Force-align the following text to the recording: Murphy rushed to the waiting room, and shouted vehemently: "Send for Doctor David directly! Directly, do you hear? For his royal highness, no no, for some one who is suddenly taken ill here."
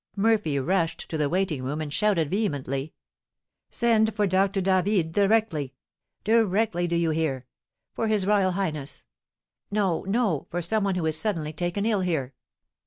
Murphy 0.15 0.57
rushed 0.57 1.07
to 1.11 1.15
the 1.15 1.29
waiting 1.29 1.61
room, 1.63 1.79
and 1.79 1.93
shouted 1.93 2.27
vehemently: 2.31 2.91
"Send 3.69 4.15
for 4.15 4.25
Doctor 4.25 4.59
David 4.59 5.11
directly! 5.11 5.75
Directly, 6.23 6.87
do 6.87 6.95
you 6.95 7.11
hear? 7.11 7.45
For 7.93 8.07
his 8.07 8.25
royal 8.25 8.53
highness, 8.53 9.03
no 9.69 10.01
no, 10.07 10.47
for 10.49 10.59
some 10.63 10.83
one 10.83 10.95
who 10.95 11.05
is 11.05 11.19
suddenly 11.19 11.53
taken 11.53 11.85
ill 11.85 12.01
here." 12.01 12.33